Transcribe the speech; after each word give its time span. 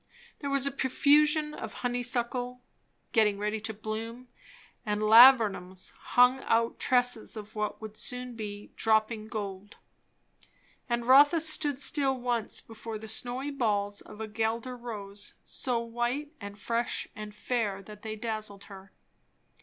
There 0.39 0.49
was 0.49 0.65
a 0.65 0.71
profusion 0.71 1.53
of 1.53 1.73
honeysuckle, 1.85 2.59
getting 3.11 3.37
ready 3.37 3.61
to 3.61 3.71
bloom; 3.71 4.29
and 4.83 5.03
laburnums 5.03 5.91
hung 5.91 6.39
out 6.45 6.79
tresses 6.79 7.37
of 7.37 7.53
what 7.53 7.79
would 7.83 7.93
be 7.93 7.99
soon 7.99 8.69
"dropping 8.75 9.27
gold." 9.27 9.77
And 10.89 11.05
Rotha 11.05 11.39
stood 11.39 11.79
still 11.79 12.19
once 12.19 12.61
before 12.61 12.97
the 12.97 13.07
snowy 13.07 13.51
balls 13.51 14.01
of 14.01 14.19
a 14.19 14.27
Guelder 14.27 14.75
rose, 14.75 15.35
so 15.45 15.77
white 15.79 16.31
and 16.41 16.57
fresh 16.57 17.07
and 17.15 17.35
fair 17.35 17.83
that 17.83 18.01
they 18.01 18.15
dazzled 18.15 18.63
her. 18.63 18.91